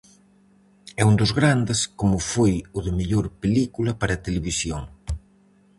E 0.99 1.01
un 1.09 1.15
dos 1.21 1.31
grandes, 1.39 1.79
como 1.99 2.17
foi 2.31 2.53
o 2.77 2.79
de 2.85 2.91
mellor 2.99 3.25
película 3.43 3.91
para 4.01 4.21
televisión. 4.27 4.81